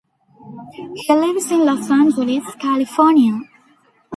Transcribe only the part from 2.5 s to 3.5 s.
California.